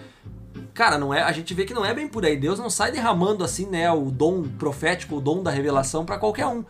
[0.73, 2.37] Cara, não é, a gente vê que não é bem por aí.
[2.37, 6.47] Deus não sai derramando assim, né, o dom profético, o dom da revelação para qualquer
[6.47, 6.63] um.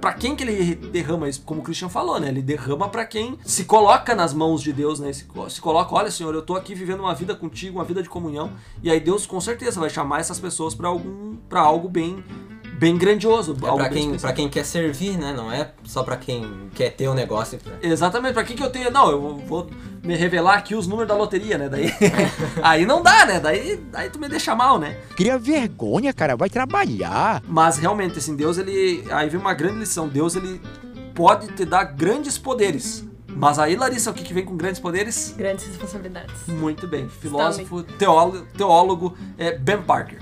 [0.00, 1.42] Pra quem que ele derrama isso?
[1.42, 2.28] Como o Christian falou, né?
[2.28, 5.12] Ele derrama pra quem se coloca nas mãos de Deus, né?
[5.12, 8.08] Se, se coloca, olha, Senhor, eu tô aqui vivendo uma vida contigo, uma vida de
[8.08, 8.52] comunhão.
[8.82, 12.24] E aí Deus com certeza vai chamar essas pessoas pra algum para algo bem
[12.80, 15.34] bem grandioso, É bem quem, pra quem quer servir, né?
[15.36, 17.58] Não é só pra quem quer ter o negócio.
[17.58, 17.74] Pra...
[17.82, 18.90] Exatamente, pra que que eu tenho.
[18.90, 19.68] Não, eu vou
[20.02, 21.68] me revelar aqui os números da loteria, né?
[21.68, 21.92] Daí.
[22.62, 23.38] aí não dá, né?
[23.38, 24.96] Daí, daí tu me deixa mal, né?
[25.14, 26.34] Cria vergonha, cara.
[26.36, 27.42] Vai trabalhar.
[27.46, 29.04] Mas realmente, assim, Deus, ele.
[29.10, 30.08] Aí vem uma grande lição.
[30.08, 30.58] Deus, ele
[31.14, 33.06] pode te dar grandes poderes.
[33.28, 35.34] Mas aí, Larissa, o que, que vem com grandes poderes?
[35.36, 36.46] Grandes responsabilidades.
[36.48, 37.08] Muito bem.
[37.08, 40.18] Filósofo, teólogo, teólogo é, Ben Parker.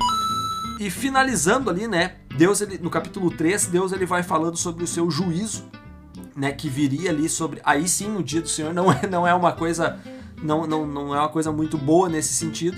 [0.79, 2.17] E finalizando ali, né?
[2.37, 5.65] Deus, ele, no capítulo 3, Deus ele vai falando sobre o seu juízo,
[6.37, 6.53] né?
[6.53, 7.61] Que viria ali sobre.
[7.65, 9.99] Aí sim, o dia do Senhor não é, não é uma coisa.
[10.41, 12.77] Não, não, não é uma coisa muito boa nesse sentido.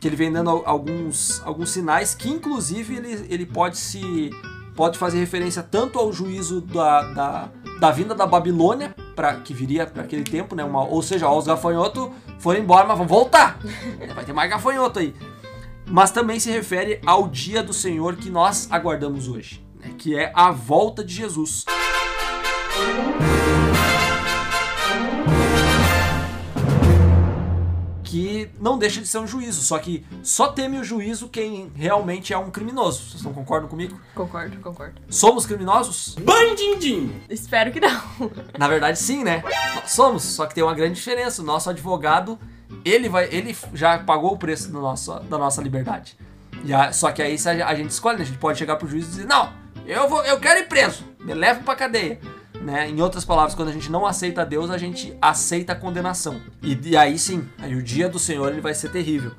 [0.00, 4.30] que ele vem dando al- alguns, alguns sinais que inclusive ele, ele pode se
[4.74, 9.86] pode fazer referência tanto ao juízo da, da, da vinda da Babilônia para que viria
[9.86, 10.64] para aquele tempo, né?
[10.64, 12.08] Uma, ou seja, ó, os gafanhotos
[12.40, 13.58] foram embora, mas vão voltar.
[14.14, 15.14] Vai ter mais gafanhoto aí.
[15.86, 19.94] Mas também se refere ao dia do Senhor que nós aguardamos hoje, né?
[19.98, 21.64] que é a volta de Jesus.
[28.14, 32.32] que não deixa de ser um juízo, só que só teme o juízo quem realmente
[32.32, 33.10] é um criminoso.
[33.10, 34.00] Vocês não concordam comigo?
[34.14, 35.00] Concordo, concordo.
[35.08, 36.14] Somos criminosos?
[36.20, 37.12] Bandindim!
[37.28, 38.00] Espero que não.
[38.56, 39.42] Na verdade, sim, né?
[39.74, 41.42] Nós somos, só que tem uma grande diferença.
[41.42, 42.38] O nosso advogado,
[42.84, 46.16] ele vai, ele já pagou o preço do nosso, da nossa liberdade.
[46.72, 48.22] A- só que aí a gente escolhe, né?
[48.22, 49.52] a gente pode chegar pro juiz e dizer: "Não,
[49.86, 51.04] eu vou, eu quero ir preso.
[51.20, 52.18] Me leva pra cadeia."
[52.60, 52.88] Né?
[52.88, 56.40] Em outras palavras, quando a gente não aceita Deus, a gente aceita a condenação.
[56.62, 59.32] E, e aí sim, aí o dia do Senhor ele vai ser terrível.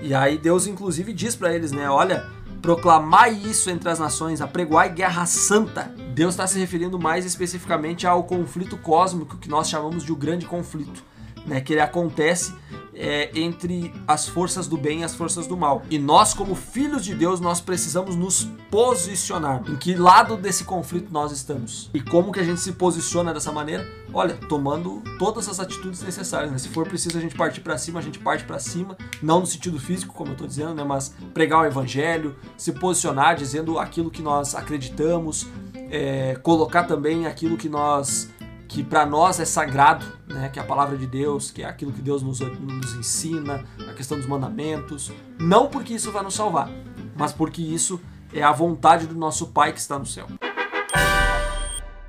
[0.00, 2.24] E aí Deus inclusive diz pra eles, né, olha,
[2.62, 5.90] proclamai isso entre as nações, apregoai guerra santa.
[6.14, 10.46] Deus está se referindo mais especificamente ao conflito cósmico que nós chamamos de o grande
[10.46, 11.02] conflito,
[11.48, 12.54] né, que ele acontece
[12.98, 15.82] é, entre as forças do bem e as forças do mal.
[15.88, 19.62] E nós, como filhos de Deus, nós precisamos nos posicionar.
[19.68, 21.88] Em que lado desse conflito nós estamos?
[21.94, 23.86] E como que a gente se posiciona dessa maneira?
[24.12, 26.50] Olha, tomando todas as atitudes necessárias.
[26.50, 26.58] Né?
[26.58, 28.96] Se for preciso a gente partir para cima, a gente parte para cima.
[29.22, 30.82] Não no sentido físico, como eu estou dizendo, né?
[30.82, 35.46] mas pregar o evangelho, se posicionar dizendo aquilo que nós acreditamos,
[35.90, 38.28] é, colocar também aquilo que nós
[38.68, 41.90] que para nós é sagrado, né, que é a palavra de Deus, que é aquilo
[41.90, 46.70] que Deus nos, nos ensina, a questão dos mandamentos, não porque isso vai nos salvar,
[47.16, 47.98] mas porque isso
[48.32, 50.26] é a vontade do nosso Pai que está no céu.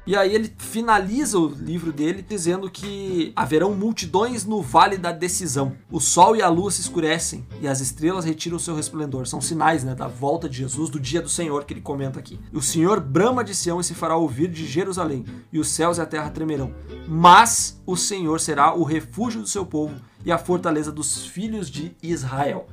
[0.10, 5.74] E aí ele finaliza o livro dele dizendo que haverão multidões no vale da decisão.
[5.92, 9.28] O sol e a lua se escurecem e as estrelas retiram seu resplendor.
[9.28, 12.40] São sinais né, da volta de Jesus, do dia do Senhor que ele comenta aqui.
[12.52, 16.02] O Senhor brama de Sião e se fará ouvir de Jerusalém, e os céus e
[16.02, 16.74] a terra tremerão.
[17.08, 19.94] Mas o Senhor será o refúgio do seu povo
[20.26, 22.66] e a fortaleza dos filhos de Israel.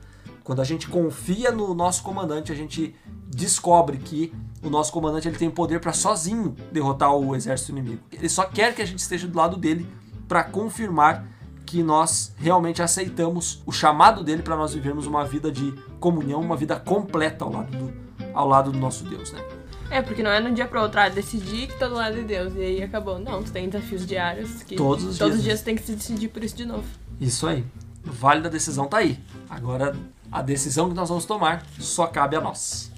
[0.42, 2.94] Quando a gente confia no nosso comandante, a gente
[3.28, 4.32] descobre que
[4.66, 8.00] o nosso comandante ele tem poder para sozinho derrotar o exército inimigo.
[8.12, 9.86] Ele só quer que a gente esteja do lado dele
[10.28, 11.26] para confirmar
[11.64, 16.56] que nós realmente aceitamos o chamado dele para nós vivermos uma vida de comunhão, uma
[16.56, 17.92] vida completa ao lado do,
[18.32, 19.44] ao lado do nosso Deus, né?
[19.90, 22.16] É, porque não é de um dia pro outro, ah, decidi que tô do lado
[22.16, 22.54] de Deus.
[22.54, 23.18] E aí acabou.
[23.18, 25.38] Não, tu tem desafios diários que Todos os todos dias.
[25.38, 26.84] os dias tu tem que se decidir por isso de novo.
[27.20, 27.64] Isso aí.
[28.06, 29.18] O vale da decisão tá aí.
[29.48, 29.94] Agora
[30.30, 32.90] a decisão que nós vamos tomar só cabe a nós.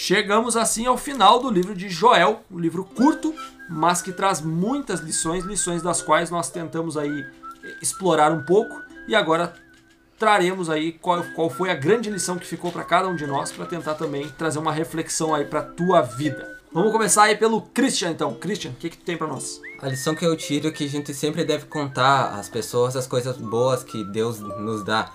[0.00, 3.34] Chegamos assim ao final do livro de Joel, um livro curto,
[3.68, 7.26] mas que traz muitas lições, lições das quais nós tentamos aí
[7.82, 9.52] explorar um pouco e agora
[10.16, 13.50] traremos aí qual, qual foi a grande lição que ficou para cada um de nós
[13.50, 16.60] para tentar também trazer uma reflexão aí para tua vida.
[16.72, 18.34] Vamos começar aí pelo Christian então.
[18.34, 19.60] Christian, o que que tu tem para nós?
[19.82, 23.08] A lição que eu tiro é que a gente sempre deve contar às pessoas as
[23.08, 25.10] coisas boas que Deus nos dá.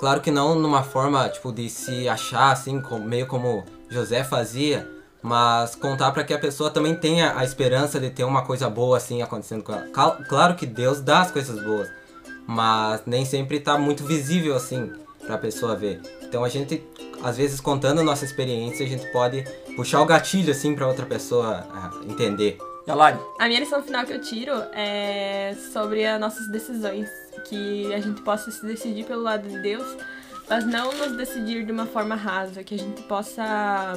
[0.00, 3.64] Claro que não numa forma tipo de se achar assim, meio como
[3.94, 4.86] José fazia,
[5.22, 8.96] mas contar para que a pessoa também tenha a esperança de ter uma coisa boa
[8.98, 9.86] assim acontecendo com ela.
[9.88, 11.88] Cal- Claro que Deus dá as coisas boas,
[12.46, 14.92] mas nem sempre tá muito visível assim
[15.24, 16.02] para a pessoa ver.
[16.22, 16.82] Então a gente
[17.22, 19.42] às vezes contando a nossa experiência, a gente pode
[19.76, 22.58] puxar o gatilho assim para outra pessoa ah, entender.
[22.86, 23.18] E a Lari?
[23.40, 27.08] A minha lição final que eu tiro é sobre as nossas decisões.
[27.48, 29.86] Que a gente possa se decidir pelo lado de Deus,
[30.48, 32.62] mas não nos decidir de uma forma rasa.
[32.62, 33.94] Que a gente possa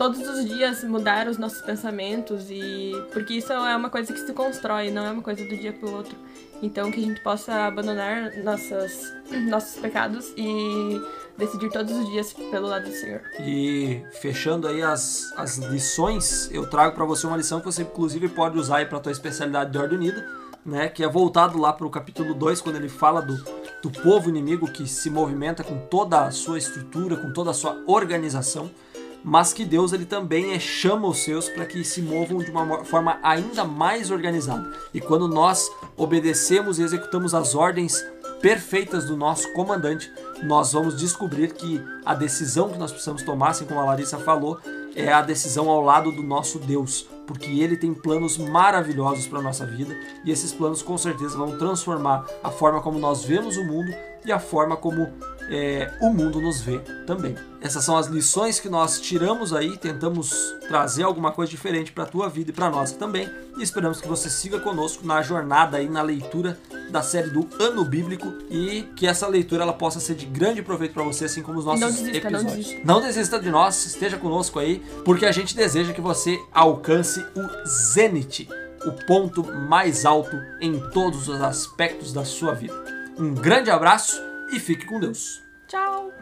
[0.00, 4.32] todos os dias mudar os nossos pensamentos e porque isso é uma coisa que se
[4.32, 6.16] constrói, não é uma coisa do dia pro outro.
[6.62, 9.12] Então que a gente possa abandonar nossas,
[9.48, 10.98] nossos pecados e
[11.36, 13.20] decidir todos os dias pelo lado do Senhor.
[13.40, 18.28] E fechando aí as, as lições, eu trago para você uma lição que você inclusive
[18.30, 20.26] pode usar aí para tua especialidade de ordem unida,
[20.64, 23.36] né, que é voltado lá para o capítulo 2, quando ele fala do,
[23.82, 27.82] do povo inimigo que se movimenta com toda a sua estrutura, com toda a sua
[27.86, 28.70] organização,
[29.22, 32.84] mas que Deus ele também é, chama os seus para que se movam de uma
[32.84, 34.70] forma ainda mais organizada.
[34.94, 38.02] E quando nós obedecemos e executamos as ordens
[38.40, 40.10] perfeitas do nosso comandante,
[40.42, 44.58] nós vamos descobrir que a decisão que nós precisamos tomar, assim como a Larissa falou,
[44.96, 49.64] é a decisão ao lado do nosso Deus, porque ele tem planos maravilhosos para nossa
[49.64, 53.94] vida e esses planos com certeza vão transformar a forma como nós vemos o mundo
[54.24, 55.08] e a forma como
[55.50, 57.34] é, o mundo nos vê também.
[57.60, 62.06] Essas são as lições que nós tiramos aí, tentamos trazer alguma coisa diferente para a
[62.06, 63.28] tua vida e para nós também.
[63.58, 66.58] E esperamos que você siga conosco na jornada aí na leitura
[66.90, 70.94] da série do Ano Bíblico e que essa leitura ela possa ser de grande proveito
[70.94, 72.66] para você, assim como os nossos Não desista, não episódios.
[72.66, 72.86] desista.
[72.86, 77.68] Não desista de nós, esteja conosco aí, porque a gente deseja que você alcance o
[77.68, 78.48] zênite,
[78.86, 82.74] o ponto mais alto em todos os aspectos da sua vida.
[83.18, 85.42] Um grande abraço e fique com Deus.
[85.66, 86.12] Tchau!